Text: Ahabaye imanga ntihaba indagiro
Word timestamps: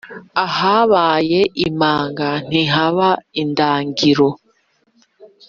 Ahabaye 0.45 1.41
imanga 1.67 2.29
ntihaba 2.47 3.09
indagiro 3.41 4.27